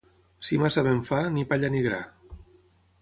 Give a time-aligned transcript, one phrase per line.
[0.47, 2.01] Si massa vent fa, ni palla ni gra.